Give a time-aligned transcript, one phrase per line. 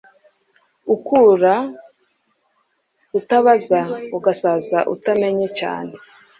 [0.95, 1.55] Ukura
[3.19, 3.79] utabaza
[4.17, 5.93] ugasaza utamenye cyane.”